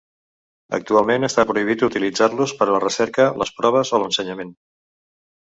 [0.77, 4.53] Actualment està prohibit utilitzar-los per a la recerca, les proves o l'ensenyament.